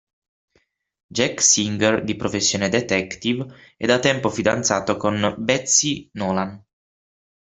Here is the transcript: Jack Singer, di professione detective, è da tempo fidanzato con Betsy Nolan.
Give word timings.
Jack 1.11 1.43
Singer, 1.43 2.03
di 2.03 2.15
professione 2.15 2.69
detective, 2.69 3.45
è 3.77 3.85
da 3.85 3.99
tempo 3.99 4.31
fidanzato 4.31 4.97
con 4.97 5.35
Betsy 5.37 6.09
Nolan. 6.13 6.59